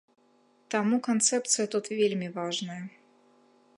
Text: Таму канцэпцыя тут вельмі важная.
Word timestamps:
Таму 0.75 0.99
канцэпцыя 1.07 1.65
тут 1.75 1.91
вельмі 1.99 2.31
важная. 2.39 2.81